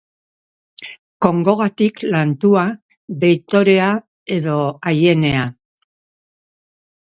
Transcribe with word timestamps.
Kongogatik 1.25 2.01
lantua, 2.13 2.65
deitorea 3.25 3.93
edo 4.39 4.59
aienea. 4.95 5.47